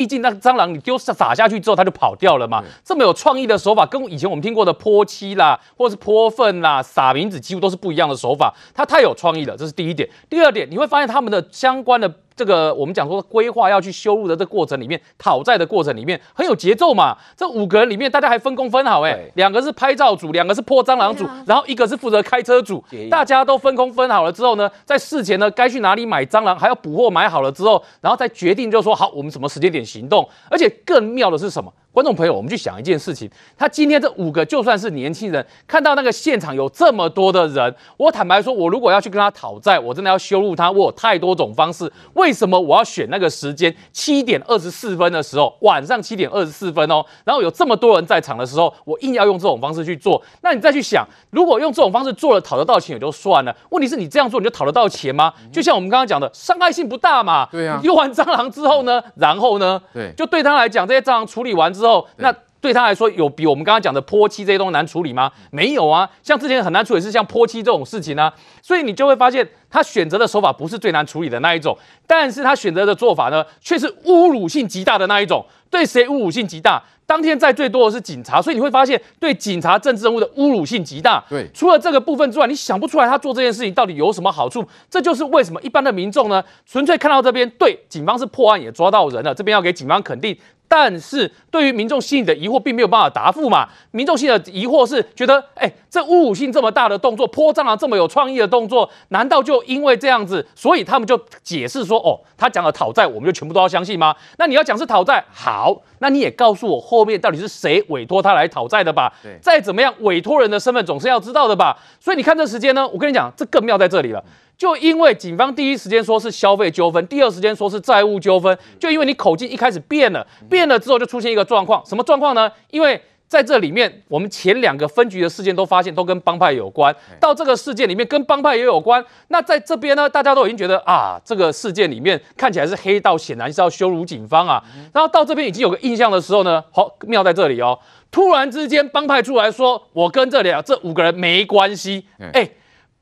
[0.00, 2.64] 毕竟那蟑螂你丢撒下去之后，它就跑掉了嘛。
[2.82, 8.54] 这么有创意的手法，跟以前我们听过的泼漆啦，或者是泼粪啦、撒名字，几乎都是不一样的手法。
[8.72, 10.08] 它太有创意了，这是第一点。
[10.30, 12.10] 第二点，你会发现他们的相关的。
[12.40, 17.14] 这个我们讲说规划要去修路的这个过程里面，讨债的过程里面很有节奏嘛。
[17.36, 30.26] 这五个人里面，大家还分工分好哎，两个是拍照组，两个是破蟑螂组，然后一个是负责开车组，大家都分工分好了之后呢，在事前呢该去哪里买蟑螂，还要补货买好了之后，然后再决定就说好，我们什么时间点行动。
[30.48, 31.70] 而且更妙的是什么？
[31.92, 41.92] 观众朋友，我们去想一件事情，他今天这五个就算是年轻人，看到那个现场有这么多的人，我坦白说，我如果要去跟他讨债，我真的要羞辱他，我有太多种方式。
[42.14, 50.22] 为什么我要选那个时间七点二十四分的时候，晚上七点二十四分哦，然后有这么多人在场的时候，我硬要用这种方式去做？
[50.42, 55.32] 那你再去想，如果用这种方式做了讨得到钱也就算了，问题是你这样做你就讨得到钱吗？
[55.52, 57.48] 就像我们刚刚讲的，伤害性不大嘛。
[57.50, 57.80] 对啊。
[57.82, 59.82] 丢完蟑螂之后呢，然后呢？
[59.92, 60.12] 对。
[60.16, 62.34] 就对他来讲，这些蟑螂处理完之后，那。
[62.62, 65.32] 对他来说，有比我们刚刚讲的泼漆这些东西难处理吗？
[65.50, 71.74] 没有啊，像之前很难处理是像泼漆这种事情啊，所以你就会发现他选择的手法不是最难处理的那一种，
[72.06, 75.42] 但是他选择的做法呢，却是侮辱性极大的那一种。
[75.70, 76.82] 对谁侮辱性极大？
[77.06, 81.24] 当天在最多的是警察，所以你会发现对警察政治人物的侮辱性极大。
[81.30, 84.62] 对，除了这个部分之外，你想不出来他做这件事情到底有什么好处。
[84.90, 90.36] 这就是为什么一般的民众呢，纯粹看到这边，对，警方是破案也抓到人了，这边要给警方肯定。
[90.72, 93.68] 但是对于民众心里的疑惑，并没有办法答复嘛？
[93.90, 104.14] 民众心里的疑惑是觉得，哎，这侮辱性这么大的动作，泼蟑螂这么有创意的动作，难道就因为这样子，所以他们就解释说，哦，他讲的讨债，我们就全部都要相信吗？
[104.38, 109.12] 那你要讲是讨债，好，那你也告诉我后面到底是谁委托他来讨债的吧？
[109.24, 111.76] 对，再怎么样，委托人的身份总是要知道的吧？
[111.98, 114.22] 所以你看这时间呢，我跟你讲，这更妙在这里了。
[114.60, 122.52] 就因为警方第一时间说是消费纠纷，第二时间说是债务纠纷，就因为你口径一开始变了，变了之后就出现一个状况，什么状况呢？
[122.70, 129.02] 因为在这里面，我们前两个分局的事件都发现都跟帮派有关，到这个事件里面跟帮派也有关。
[129.28, 134.62] 那在这边呢，大家都已经觉得啊，这个事件里面看起来是黑道，显然是要羞辱警方啊。
[134.92, 137.78] 然后到这边已经有个印象的时候呢，好，妙在这里哦，
[138.10, 142.04] 突然之间帮派出来说，我跟这两这五个人没关系，
[142.34, 142.46] 哎。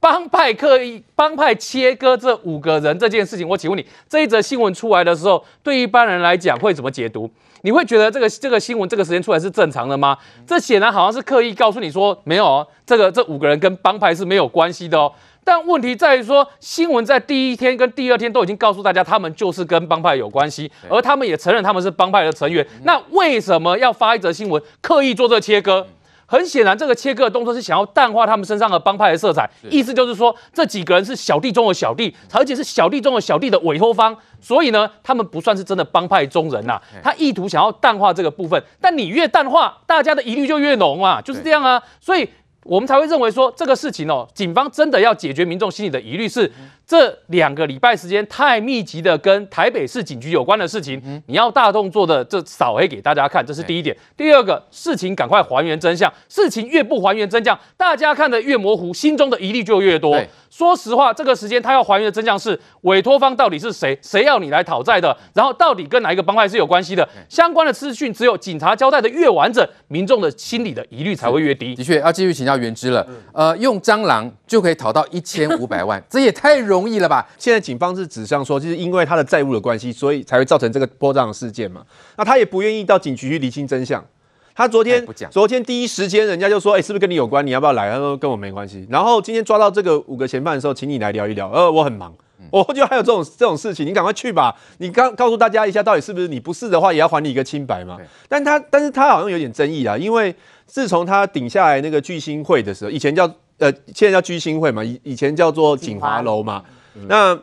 [0.01, 7.29] 帮派刻意帮派切割这五个人这件事情，我请问你，这一则新闻出来的时候，对一般人来讲会怎么解读？
[7.63, 10.17] 你会觉得这个这个新闻这个时间出来是正常的吗？
[10.47, 15.13] 这显然好像是刻意告诉你说，没有哦，这个这五个人跟帮派是没有关系的哦。
[15.43, 22.65] 但问题在于说，新闻在第一天跟第二天都已经告诉大家，他们就是跟帮派有关系，而他们也承认他们是帮派的成员。
[22.85, 25.85] 那为什么要发一则新闻，刻意做这切割？
[26.31, 36.79] 很显然，这个切割的动作是想要淡化他们身上的帮派的色彩，意思就是说，这几个人是小弟中的小弟，而且是小弟中的小弟的委托方，所以呢，他们不算是真的帮派中人呐。
[37.03, 42.29] 他意图想要淡化这个部分，但你越淡化，大家的疑虑就越浓啊，就是这样啊，所以
[42.69, 46.53] 我们才会认为说，这个事情哦，警方真的要解决民众心里的疑虑是。
[46.89, 53.95] 这两个礼拜时间太密集的跟台北市警局有关的事情，你要大动作的这扫黑给大家看，这是第一点。
[54.17, 60.19] 第二个事情赶快还原真相，事情越不还原真相，大家看得越模糊，心中的疑虑就越多。
[60.49, 71.75] 说实话，这个时间他要还原的真相是委托方到底是谁，谁要你来讨债的，然后到底跟哪一个帮派是有关系的，相关的资讯只有警察交代的越完整，民众的心理的疑虑才会越低。
[71.75, 73.07] 的确，要继续请教元之了。
[73.33, 76.89] 呃，用蟑螂就可以讨到一千五百万， 这也太容。
[76.89, 77.29] 易了吧？
[77.37, 81.83] 现在警方是指向说，就是因为他的债务的关系，所以才会造成这个波蟑事件嘛。
[82.17, 84.03] 那他也不愿意到警局去厘清真相。
[84.55, 87.47] 他昨天，昨天第一时间人家就说，哎，是不是跟你有关？
[87.47, 87.91] 你要不要来？
[87.91, 88.87] 他说跟我没关系。
[88.89, 91.51] 然后今天抓到这个五个嫌犯的时候，请你来聊一聊。
[91.51, 92.15] 呃，我很忙，
[92.51, 94.55] 我觉得还有这种这种事情，你赶快去吧。
[94.79, 97.99] 你刚告诉大家一下，到底是不是你不是的话，也要还你一个清白嘛。
[98.29, 100.35] 但他，但是他好像有点争议啊，因为
[100.67, 103.31] 自从他顶下来那个聚星会的时候，以前叫。
[103.59, 106.63] 呃，现在叫聚星会嘛，以以前叫做锦华楼嘛。
[107.09, 107.37] 那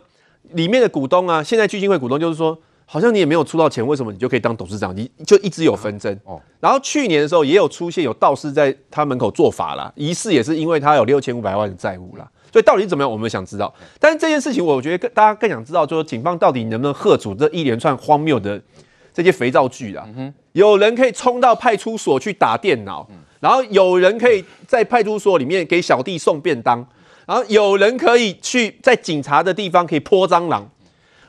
[0.52, 4.96] 里面的股东啊，现在聚星会股东就是说，好像你也没有出到钱，为什么你就可以当董事长？
[4.96, 6.18] 你就一直有纷争。
[6.24, 6.42] 哦。
[6.62, 12.26] 然后去年的时候也有出现有道士在他门口做法啦，疑似也是因为他有六千五百万的债务啦。
[12.56, 13.74] 所以到底怎么样，我们想知道。
[14.00, 18.58] 但是这件事情，我觉得更大家更想知道，就是警方到底能不能喝阻这一连串荒谬的
[19.14, 20.08] 这些肥皂剧啊？
[20.54, 23.06] 有人可以冲到派出所去打电脑。
[23.42, 26.88] 然后有人可以在派出所里面给小弟送便当，
[27.28, 30.66] 然后有人可以去在警察的地方可以泼蟑螂，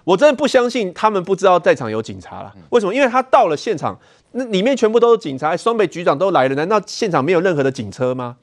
[0.04, 2.54] 我真的不相信他们不知道在场有警察了。
[2.70, 2.94] 为什么？
[2.94, 3.98] 因为他到了现场，
[4.30, 8.36] 那里面全部都是警察，双北局长都来了，难道现场没有任何的警车吗？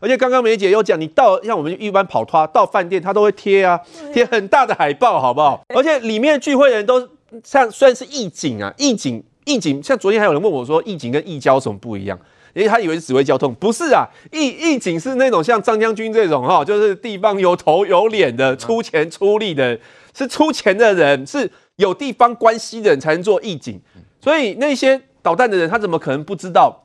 [0.00, 3.80] 而且刚刚梅姐又讲，你到像我们一般跑团到饭店，他都会贴啊，
[4.12, 5.62] 贴很大的海报，好不好？
[5.68, 7.08] 而且里面聚会的人都
[7.42, 12.18] 像虽然是义警啊，义警义警，像昨天还有人问我说，义警跟义交什么不一样？
[12.54, 19.78] 因为他以为是指挥交通，不是啊，义义警是那种像张将军这种哈，就是地方有头有脸的，出钱出力的，
[20.16, 23.80] 是出钱的人，是有地方关系的人才能做义警。
[24.20, 26.84] 所以那些捣蛋的人，他怎么可能不知道？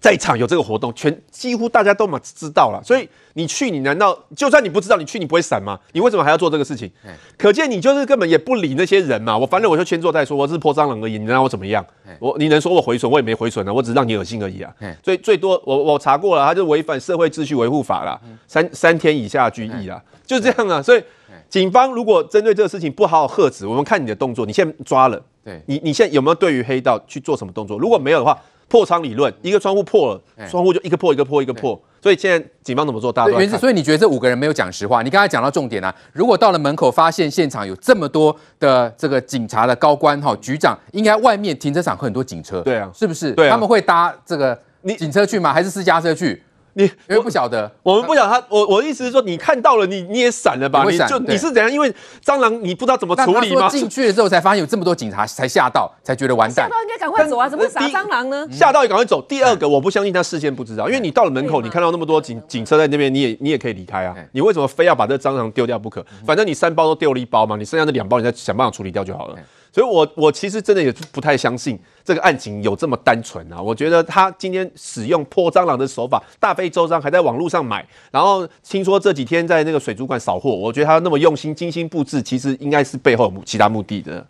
[0.00, 5.78] 在场有这个活动，全几乎大家都嘛知道了，所以你去，你难道就算你不知道，你去你不会闪吗？
[5.92, 6.90] 你为什么还要做这个事情？
[7.36, 9.36] 可见你就是根本也不理那些人嘛。
[9.36, 11.84] 我反正我就先做再说，我只是泼蟑螂而已，你让我怎么样？
[12.18, 14.72] 我你能说我毁损，我也没毁损啊，我只是让你恶心而已啊。
[15.02, 20.80] 所以最多我我查过了，他就违反社会秩序维护法了，三三天以下拘役啊，就这样啊。
[20.82, 21.02] 所以
[21.48, 27.78] 警方如果针对这个事情不好好喝止，我们看你的动作，你现在抓了，对你你现在有没有对于黑道去做什么动作？
[27.78, 28.38] 如果没有的话。
[28.68, 33.12] 破窗理论，一个窗户破了，窗户就一个破一个破一个破，所以现在警方怎么做？
[33.12, 35.02] 大家都所以你觉得这五个人没有讲实话？
[35.02, 43.32] 你刚才讲到重点啊，如果到了门口发现现场有这么多的这个警察的高官哈，局长应该外面停车场会很多警车，对啊，是不是？
[43.32, 44.58] 对啊，他们会搭这个
[44.98, 45.52] 警车去吗？
[45.52, 46.42] 还是私家车去？
[46.76, 50.84] 你因为不晓得，我们不晓得他，我我的意思是说，你看到了，你你也闪了吧？
[50.86, 51.72] 你就你是怎样？
[51.72, 51.90] 因为
[52.22, 53.66] 蟑螂你不知道怎么处理吗？
[53.66, 56.66] 进去了之后才发现有这么多警察，才吓到，才觉得完蛋。
[56.66, 57.48] 吓到应该赶快走啊！
[57.48, 58.46] 怎么杀蟑螂呢？
[58.52, 59.22] 吓到也赶快走。
[59.22, 64.14] 第二个，我不相信他事先不知道，因为你到了门口，你看到那么多警警车在那边，你也你也可以离开啊。
[64.32, 66.04] 你为什么非要把这蟑螂丢掉不可？
[66.26, 69.36] 反正你三包都丢了一包嘛，你剩下那两包你再想办法处理掉就好了。
[69.76, 71.78] 所以我我其实真的也不太相信。
[72.02, 73.60] 这个案情有这么单纯啊？
[73.60, 80.50] 我觉得他今天使用泼蟑螂的手法大费周章，还在网络上买，然后听说这几天在那个水族馆扫货。
[80.50, 84.26] 我觉得他那么用心、精心布置，其实应该是背后有其他目的的。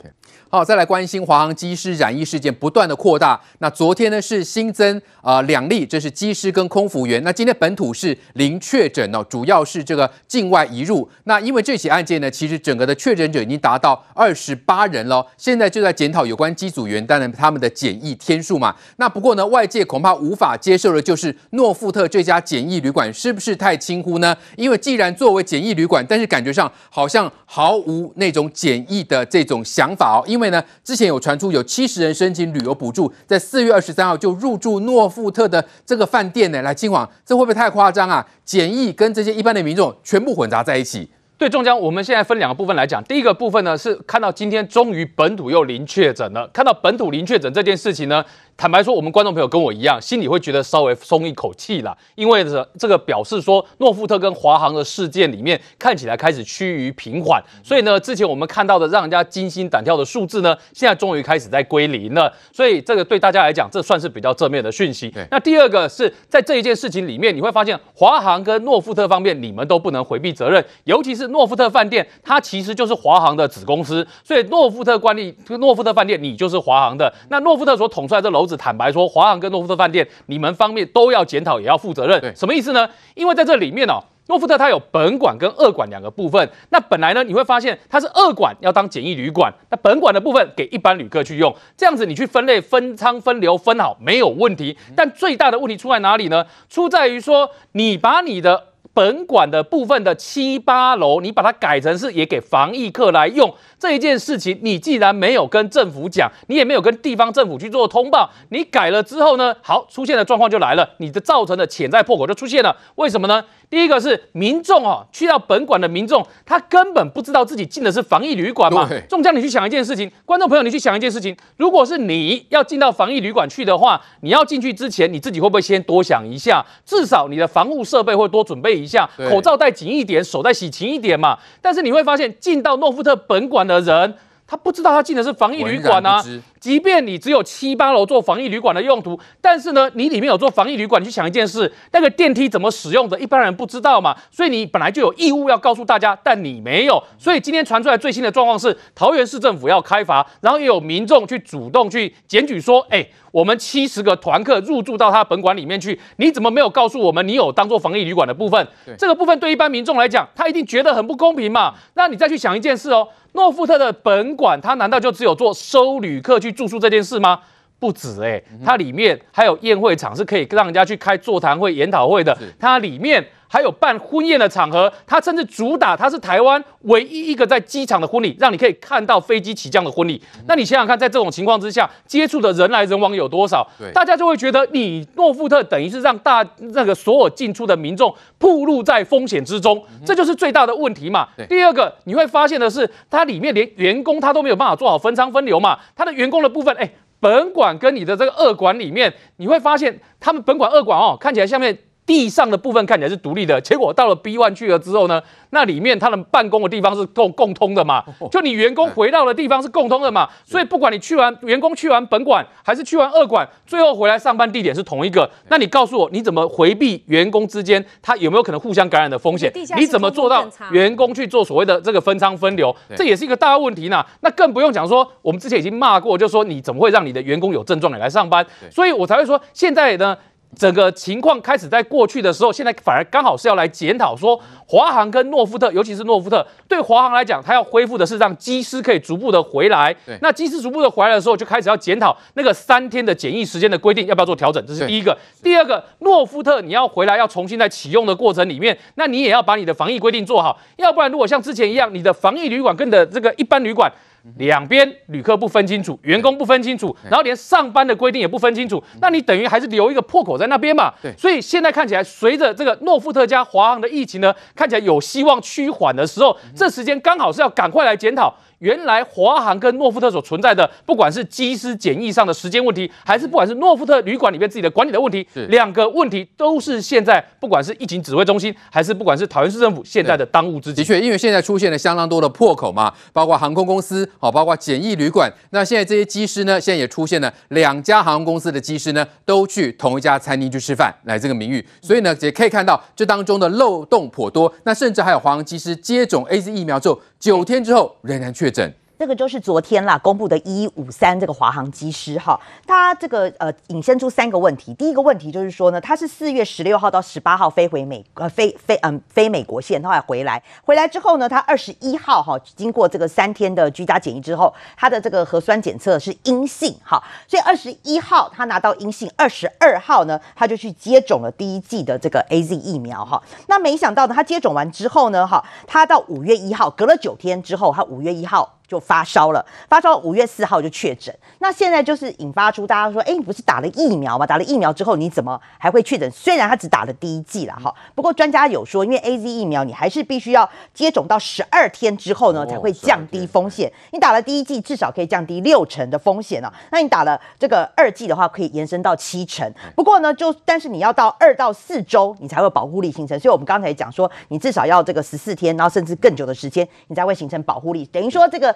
[0.49, 3.39] 好，再来关心华航机师染疫事件不断的扩大。
[3.59, 7.21] 那昨天呢是新增啊两例，这是机师跟空服员。
[7.25, 11.09] 那今天本土是零确诊哦，主要是这个境外移入。
[11.25, 18.73] 那因为这起案件呢，其实整个的确诊者已经达到二十八人了，现在就在检讨有关机组员，当然他们的检疫天数嘛。
[18.99, 24.35] 那不过呢，外界恐怕无法接受的就是诺富特这家检疫旅馆是不是太轻忽呢？
[24.57, 30.25] 因为既然作为检疫旅馆，但是感觉上好像毫无那种检疫的这种想法哦。
[30.27, 36.61] 因因为呢，之前有传出有七十人申请旅游补助，在四月二十三号就入住诺富特的这个饭店呢。
[36.61, 38.27] 来，进往，这会不会太夸张啊？
[38.45, 41.09] 检疫跟这些一般的民众全部混杂在一起。
[41.39, 43.03] 对，中江，我们现在分两个部分来讲。
[43.05, 46.47] 第一个部分呢，是看到今天终于本土又零确诊了。
[46.49, 48.23] 看到本土零确诊这件事情呢。
[48.59, 65.11] 坦白说，我们观众朋友跟我一样，心里会觉得稍微松一口气啦，因为这这个表示说，诺富特跟华航的事件里面看起来开始趋于平缓，所以呢，之前我们看到的让人家惊心胆跳的数字呢，现在终于开始在归零了，所以这个对大家来讲，这算是比较正面的讯息。
[65.11, 65.27] 对。
[65.31, 78.46] 那第二个是在这一件事情里面，你会发现华航跟诺富特方面，你们都不能回避责任，尤其是诺富特饭店，它其实就是华航的子公司，所以诺富特管理诺富特饭店，你就是华航的，那诺富特所统帅这楼。
[78.55, 82.37] 坦白说，华航跟诺富特饭店，你们方面都要检讨，也要负责任。
[82.37, 82.87] 什么意思呢？
[83.15, 86.47] 因为在这里面哦，诺富特它有本馆跟二馆两个部分。
[86.69, 94.77] 那本来呢，你会发现它是二馆要当简易旅馆，那本馆的部分给一般旅客去用，这样子你去分类、分仓、分流分好没有问题。
[94.95, 96.45] 但最大的问题出在哪里呢？
[96.69, 98.65] 出在于说，你把你的。
[98.95, 113.45] 本馆的部分的七八楼，你把它改成是也给防疫客来用这一件事情，你既然没有跟政府讲，你也没有跟地方政府去做通报，你改了之后呢，好，出现的状况就来了，你的造成的潜在破口就出现了，为什么呢？
[113.69, 118.89] 第一个是民众哦，去到本馆的民众，他根本不知道自己进的是防疫旅馆嘛。
[119.09, 126.65] 中将，你去想一件事情，观众朋友，你去想一件事情，如果是你要进到防疫旅馆去的话，你要进去之前，你自己会不会先多想一下？
[126.85, 131.37] 至少你的防护设备会多准备一下，口罩戴紧一点，手再洗勤一点嘛。
[131.61, 134.15] 但是你会发现，进到诺富特本馆的人，
[134.47, 136.23] 他不知道他进的是防疫旅馆啊。
[136.67, 158.67] 即便你只有七八楼做防疫旅馆的用途，但是呢，你里面有做防疫旅馆，你去想一件事，那个电梯怎么使用的，一般人不知道嘛，所以你本来就有义务要告诉大家，但你没有，所以今天传出来最新的状况是，桃园市政府要开罚，然后也有民众去主动去检举说，哎，我们七十个团客入住到他本馆里面去，你怎么没有告诉我们你有当做防疫旅馆的部分？
[158.85, 161.75] 对这个部分对一般民众来讲，他一定觉得很不公平嘛。
[161.95, 167.41] 那你再去想一件事哦，诺富特的本馆，他难道就只有做收旅客住宿这件事吗？
[167.79, 172.37] 不止哎、欸，它里面还有宴会场，是可以让人家去开座谈会、研讨会的。
[172.59, 180.21] 它里面还有办婚宴的场合，它甚至主打它是台湾唯一一个在机场的婚礼，让你可以看到飞机起降的婚礼。
[180.49, 183.67] 那你想想看，在这种情况之下，接触的人来人往有多少？
[183.93, 191.29] 大家就会觉得你诺富特等于是让大那个所有进出的民众暴露在风险之中，这就是最大的问题嘛。
[191.49, 196.91] 第二个，你会发现的是，它里面连员工他都没有办法做好分仓分流嘛，他的员工的部分，哎。
[197.21, 205.21] 本馆跟你的这个二馆里面，你会发现他们本馆二馆哦，看起来下面地上的部分看起来是独立的，结果到了 B one 去了之后呢，
[205.51, 219.51] 那里面他们办公的地方是共共通的嘛，就你员工回到的地方是共通的嘛，所以不管你去完员工去完本馆还是去完二馆，最后回来上班地点是同一个，那你告诉我你怎么回避员工之间他有没有可能互相感染的风险？
[219.77, 222.75] 你怎么做到员工去做所谓的这个分仓分流？
[222.95, 224.07] 这也是一个大问题呢。
[224.21, 228.47] 那更不用讲说，我们之前已经骂过，就说你怎么会让你的员工有症状你来上班？
[228.71, 230.17] 所以我才会说现在呢。
[230.57, 239.95] 整个情况开始在过去的时候，现在反而刚好是要来检讨说，华航跟诺富特，尤其是诺富特，对华航来讲，它要恢复的是让机师可以逐步的回来。
[240.07, 245.17] 对，那机师逐步的回来的时候，就开始要检讨那个三天的检疫时间的规定要不要做调整，这是第一个。
[245.43, 253.93] 第二个，诺富特你要回来要重新在启用的过程里面，那你也要把你的防疫规定做好，要不然如果像之前一样，你的防疫旅馆跟你的这个一般旅馆。
[254.37, 260.93] 两边旅客不分清楚，员工不分清楚，然后连上班的规定也不分清楚，那你等于还是留一个破口在那边嘛？
[261.01, 268.35] 对，所以现在看起来，随着这个诺富特加华航的疫情呢，看起来有希望趋缓的时候，这时间刚好是要赶快来检讨。
[268.59, 280.83] 原来华航跟诺富特所存在的，不管是机师检疫上的时间问题，还是不管是诺富特旅馆里面自己的管理的问题，两个问题都是现在不管是疫情指挥中心，还是不管是桃园市政府现在的当务之急。
[280.83, 285.31] 的确，因为现在出现了相当多的破口嘛，包括航空公司，好，包括检疫旅馆。
[285.51, 291.65] 那现在这些机师呢，现在也出现了两家航空公司的机师呢，都去同一家餐厅去吃饭，来这个名誉。
[291.83, 294.53] 所以呢，也可以看到这当中的漏洞颇多。
[294.65, 298.73] 那甚至还有华航机师接种 AZ 疫苗之后，九天之后仍然确诊。
[298.99, 304.73] 这个就是昨天啦公布的一五三这个华航机师哈，他这个呃引申出三个问题。
[304.75, 323.23] 第一个问题就是说呢，他是四月十六号到十八号飞回美呃飞飞嗯飞美国线，后来回来回来之后呢，他二十一号哈经过这个三天的居家检疫之后，他的这个核酸检测是阴性哈，所以二十一号他拿到阴性，二十二号呢他就去接种了第一剂的这个 AZ 疫苗哈。
[323.49, 328.56] 那没想到呢，他接种完之后呢哈，他到五月一号隔了九天之后，他五月一号。
[328.69, 331.15] 就发烧了，发烧五月四号就确诊。
[331.39, 334.27] 那现在就是引发出大家说，哎，你不是打了疫苗吗？
[334.27, 336.11] 打了疫苗之后你怎么还会确诊？
[336.11, 343.73] 虽然他只打了第一剂了哈，不过专家有说，因为 AZ 疫苗你还是必须要接种到十二天之后呢，才会降低风险。
[343.93, 346.53] 你打了第一剂至少可以降低六成的风险啊。
[346.73, 349.49] 那你打了这个二剂的话，可以延伸到七成。
[349.77, 353.19] 不过呢，就但是你要到二到四周你才会保护力形成。
[353.21, 357.85] 所以我们刚才讲说，你至少要这个十四天，然后甚至更久的时间，你才会形成保护力。
[357.93, 358.56] 等于说这个。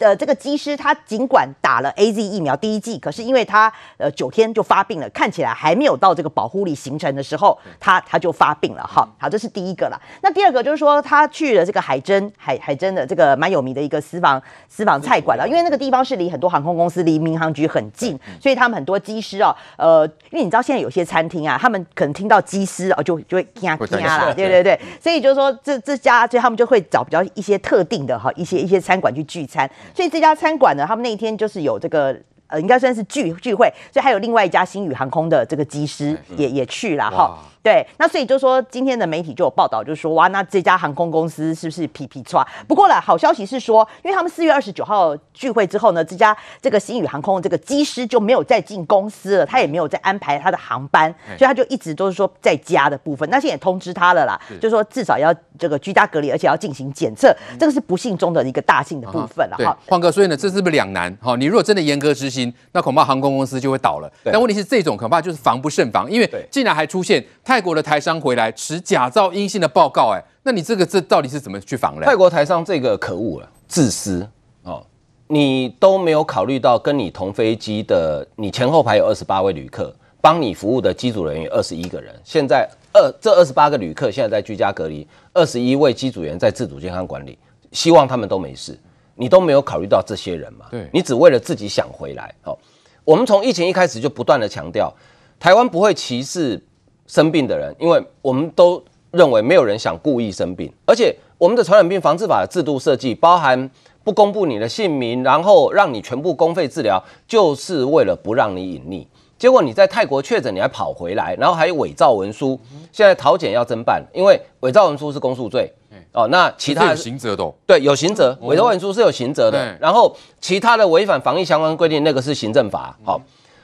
[0.00, 8.82] 的这个机师，他尽管打了 AZ 疫苗第一剂，可是因为他呃九天就发病了，看起来还没有到这个保护力形成的时候，他他就发病了。
[8.82, 10.00] 哈，好，这是第一个了。
[10.22, 29.70] 那第二个就是说，他去了这个海珍海海珍的这个蛮有名的一个私房私房菜馆了，因为那个地方是离很多航空公司、离民航局很近，所以他们很多机师哦，呃，因为你知道现在有些餐厅啊，他们可能听到机师哦，就就会惊惊啦，对对对，所以就是说这这家，所以他们就会找比较一些特定的哈一些一些餐馆去聚餐。
[29.94, 37.38] 所以这家餐馆呢，他们那一天就是有这个呃，应该算是聚聚会，所以还有另外一家星宇航空的这个机师也也去了哈。
[37.62, 42.46] 对，那所以就说今天的媒体就有报道，就是说哇，那这家航空公司是不是皮皮抓？
[42.66, 53.28] 不过啦，好消息是说，因为他们四月二十九号聚会之后呢，这家这个星宇航空的这个机师就没有再进公司了，他也没有再安排他的航班，所以他就一直都是说在家的部分。
[53.28, 59.76] 那现在也通知他了啦，就是说至少要这个居家隔离，而且要进行检测，这个是不幸中的一个大幸的部分了哈。
[59.86, 61.14] 晃哥，所以呢，这是不是两难？
[61.20, 62.39] 哈，你如果真的严格执行，
[62.72, 64.12] 那恐怕航空公司就会倒了。
[64.22, 72.02] 但问题是，这种恐怕就是防不胜防，因为竟然还出现泰国的台商回来持假造阴性的报告，哎，那你这个这到底是怎么去防呢？
[72.04, 74.28] 泰国台商这个可恶了，自私
[74.62, 74.84] 哦，
[75.26, 87.38] 你都没有考虑到跟你同飞机的，你前后排有二十八位旅客，帮你服务的机组人员二十一个人，现在二这二十八个旅客现在在居家隔离，二十一位机组员在自主健康管理，
[87.72, 88.78] 希望他们都没事，
[89.20, 90.64] 你都没有考虑到这些人嘛？
[90.72, 92.34] 对，你只为了自己想回来。
[92.42, 92.58] 哦，
[93.04, 94.92] 我们从疫情一开始就不断的强调，
[95.38, 96.60] 台湾不会歧视。
[97.06, 103.68] 生病的人，因为我们都认为没有人想故意生病，而且我们的传染病防治法的制度设计包含
[104.04, 109.04] 不公布你的姓名，然后让你全部公费治疗，就是为了不让你隐匿。
[109.36, 112.56] 结果你在泰国确诊，你还跑回来，然后还有伪造文书。
[112.92, 115.68] 现在桃检要侦办，因为伪造文书是公诉罪。
[116.12, 119.76] 哦，那其他有刑责的，对，有刑责，委托文书是有刑责的。
[119.80, 122.98] 然后其他的违反防疫相关规定，那个是行政法。
[123.04, 123.20] 好，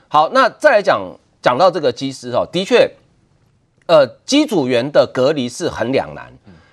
[0.07, 1.01] 好，那再来讲
[1.41, 2.89] 讲到这个机师哦，的确，
[3.87, 6.31] 呃，机组员的隔离是很两难，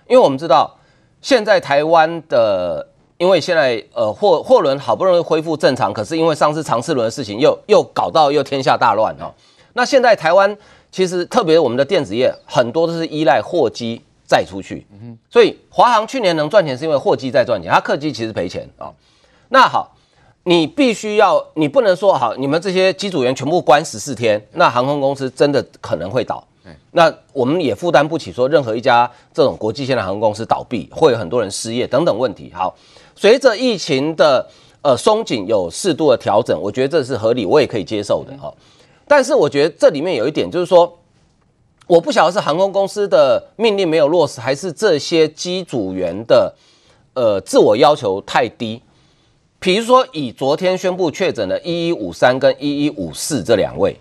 [0.09, 0.77] 因为我们知道
[1.21, 2.87] 现在台湾的，
[3.19, 9.35] 因为现在呃货货轮好不容易恢复正常，可是因为上次长赐轮的事情又又搞到又天下大乱哦。
[9.73, 10.57] 那现在台湾
[10.93, 14.01] 其实特别我们的电子业很多都是依赖货机。
[14.35, 14.85] 载出去，
[15.31, 18.91] 所以华航去年能赚钱是因为货机在赚钱，它客机其实赔钱啊。
[19.51, 19.95] 那好，
[20.43, 26.43] 你必须要，你不能说好，你们这些机组员全部关十四天，那航空公司真的可能会倒。
[26.91, 32.51] 那我们也负担不起说任何一家这种国际线的航空公司倒闭，会有很多人失业等等问题。
[32.53, 32.75] 好，
[33.15, 34.45] 随着疫情的
[34.83, 38.53] 呃松紧有适度的调整，我觉得这是合理，我也可以接受的哈。
[39.07, 40.99] 但是我觉得这里面有一点就是说。
[41.87, 46.55] 我不晓得是航空公司的命令没有落实，还是这些机组员的
[47.15, 48.83] 呃自我要求太低。
[49.59, 53.99] 比如说，以昨天宣布确诊的一一五三跟一一五四这两位，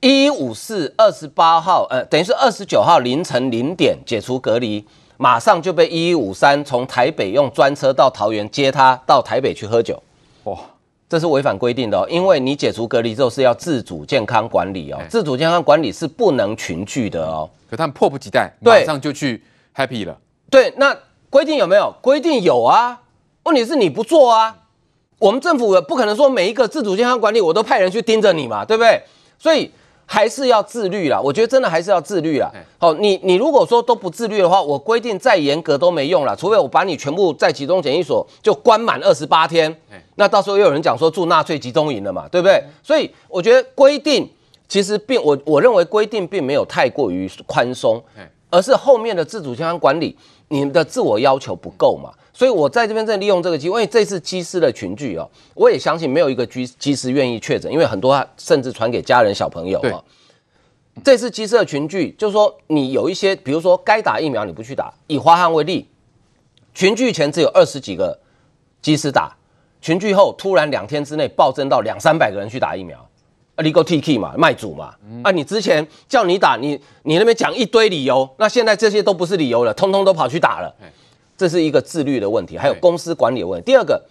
[0.00, 4.84] 一一五四二十八号，呃，等于是二十九号凌晨零点解除隔离，
[5.18, 10.02] 马上就被一一五三从台北用专车到桃园接他到台北去喝酒。
[10.44, 10.58] 哇！
[11.10, 17.50] 这是违反规定的哦，因为你解除隔离之后是要自主健康管理哦，自主健康管理是不能群聚的哦。
[17.68, 19.42] 可他们迫不及待，马上就去
[19.74, 20.16] happy 了。
[20.48, 20.96] 对，那
[21.28, 21.92] 规定有没有？
[22.00, 23.00] 规定有啊，
[23.42, 24.58] 问题是你不做啊。
[25.18, 29.02] 我们政府也不可能说每一个自主健康管理我都派人去盯着你嘛，对不对？
[29.36, 29.72] 所以。
[30.12, 32.50] 还是要自律啦，我觉得真的还是要自律啦。
[32.78, 39.72] 好，你你如果说都不自律的话，我规定再严格都没用了，除非我把你全部在集中检疫所就关满二十八天，
[40.20, 42.62] 那到时候又有人讲说住纳粹集中营了嘛，对不对？
[42.82, 44.30] 所以我觉得规定
[44.68, 48.04] 其实并我我认为规定并没有太过于宽松，
[48.50, 50.14] 而是后面的自主健康管理，
[50.48, 52.12] 你们的自我要求不够嘛。
[52.34, 60.04] 所以我在这边在利用这个机会，因为这次机师的群聚哦，我也相信没有一个机机师愿意确诊，因为很多甚至传给家人小朋友啊。
[61.02, 65.88] 这次机师的群聚，就是说你有一些，比如说该打疫苗你不去打，以花汉为例，
[66.74, 68.18] 群聚前只有二十几个
[68.82, 69.34] 机师打，
[69.80, 72.98] 群聚后突然两天之内暴增到两三百个人去打疫苗，
[73.56, 80.74] 啊，legal T K 嘛，卖主嘛，啊，你之前叫你打，你你那边讲一堆理由，那现在这些都不是理由了，通通都跑去打了。
[81.36, 83.72] 这是一个自律的问题，还有公司管理的问题。
[83.72, 84.04] 第二个，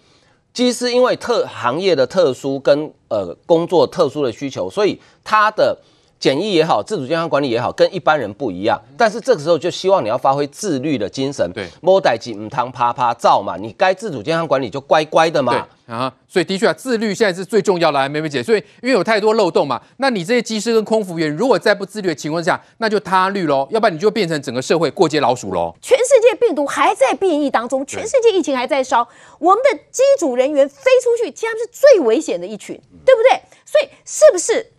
[0.52, 5.78] 机师因为特行业的特殊跟呃工作特殊的需求，所以他的。
[6.20, 8.78] 检疫也好，自主健康管理也好，跟一般人不一样。
[8.94, 11.50] 但是这个时候就希望你要发挥自律的精神。
[11.54, 15.52] 对，莫代机唔通趴趴走嘛，你该自主健康管理就乖乖的嘛。
[15.52, 18.42] 对啊，所以的确啊，自律现在是最重要的，梅梅姐。
[18.42, 25.74] 所以因为有太多漏洞嘛，那你这些机师跟空服员如果在不自律的情况下，那就他律喽，要不然你就变成整个社会过街老鼠喽。
[25.80, 33.40] 全世界病毒还在变异当中，全世界疫情还在烧，我们的机组人员飞出去，其实他们是最危险的一群，对不对？
[33.64, 34.74] 所以是不是？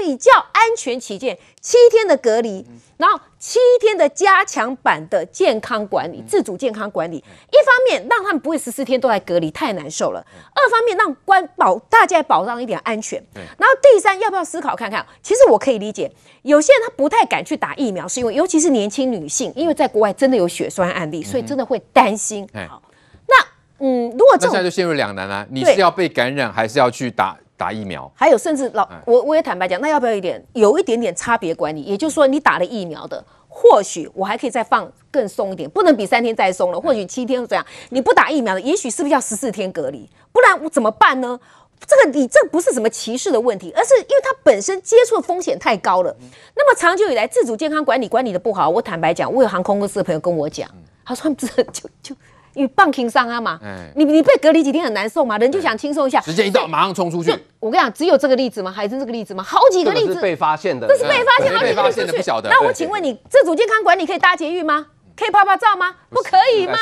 [0.00, 2.64] 比较安全起见，七天的隔离，
[2.96, 7.16] 然后七天的加强版的健康管理，自主健康管理。
[7.16, 13.22] 一方面让他们不会十四天都在隔离，太难受了；二方面让关保大家保障一点安全。
[13.34, 15.04] 然后第三，要不要思考看看？
[15.22, 16.10] 其实我可以理解，
[16.40, 22.48] 有些人他不太敢去打疫苗，是因为尤其是年轻女性，因为在国外真的有血栓案例，所以真的会担心。
[22.66, 22.82] 好，
[23.28, 23.36] 那
[23.80, 27.36] 嗯，如果这现在就陷入两难了，你是要被感染，还是要去打？
[27.60, 31.82] 打疫苗，还有甚至老我我也坦白讲，那要不要一点有一点点差别管理？
[31.82, 36.80] 也就是说，你打了疫苗的，或许我还可以再放更松一点，不能比三天再松了。
[36.80, 40.08] 或许七天这样，你不打疫苗的，也许是不是要十四天隔离？
[40.32, 41.38] 不然我怎么办呢？
[41.86, 46.16] 这个你这不是什么歧视的问题，而是因为它本身接触的风险太高了。
[46.56, 50.66] 那么长久以来自主健康管理管理的不好，我坦白讲，我有航空公司的朋友跟我讲，
[51.04, 52.14] 他说他们这就就。
[52.14, 52.16] 因
[52.54, 57.30] 为棒情伤啊嘛，欸、你你被隔离几天很难受嘛，人就想轻松一下，时间一到马上冲出去。
[57.58, 58.70] 我跟你讲，只有这个例子吗？
[58.70, 59.42] 还是这个例子吗？
[59.42, 60.14] 好几个例子。
[60.14, 62.16] 是被发现的，这是被发现，好几个例子。
[62.16, 62.50] 不晓得。
[62.50, 64.86] 那我请问你，自主健康管理可以搭捷运吗？
[65.16, 65.94] 可以拍拍照吗？
[66.08, 66.74] 不可以嘛。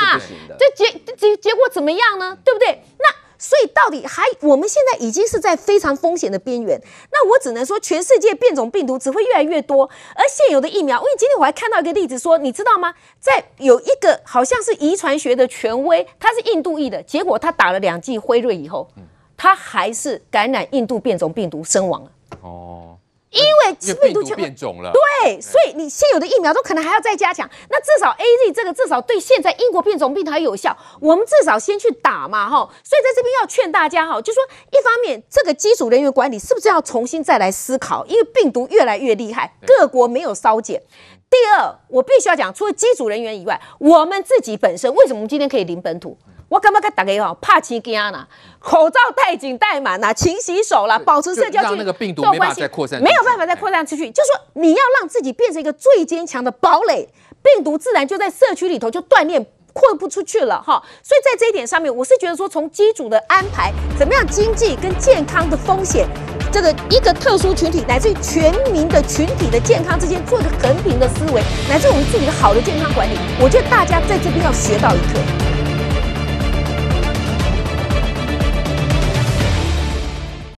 [0.59, 2.37] 这结结结果怎么样呢？
[2.44, 2.83] 对不对？
[2.98, 3.27] 那。
[3.38, 6.81] 所以到底还，我们现在已经是在非常风险的边缘。
[7.12, 12.92] 那我只能说，全世界变种病毒只会越来越多，而现有的疫苗，因为今天我还看到一个例子，说你知道吗？
[13.20, 18.88] 在有一个好像是遗传学的权威，他是印度裔的，结果他打了两剂辉瑞以后，
[19.37, 22.11] 他还是感染印度变种病毒身亡了。
[22.42, 22.97] 哦。
[23.30, 27.48] 因为病毒变种了，对，所以你现有的疫苗都可能还要再加强。
[27.68, 32.56] 那至少 AZ 这个至少对现在英国变种病毒还有效，我们至少先去打嘛，哈。
[32.82, 40.82] 所以在这边要劝大家哈，就说一方面这个机组人员管理是不是要重新再来思考，因为病毒越来越厉害，各国没有稍减。
[41.28, 46.16] 第二，我必须要讲，除了机组人员以外，我们自己本身为什么我们今天可以零本土？
[46.48, 48.26] 我干嘛跟大家讲，怕起惊呢？
[48.58, 54.11] 口罩戴紧戴满呐，勤洗手啦，保持社交距离，让那个病毒没办法再扩散，没有办法再扩散出去。
[54.11, 57.08] 就是说，你要让自己变成一个最坚强的堡垒，
[57.42, 60.82] 病毒自然就在社区里头就锻炼扩不出去了哈。
[61.02, 66.08] 所以在这一点上面，我是觉得说，从机组的安排，怎么样经济跟健康的风险，
[66.50, 75.20] 这个一个特殊群体乃至于全民的群体的健康之间做一个横平的思维，乃至我们自己的好的健康管理，我觉得大家在这边要学到一课。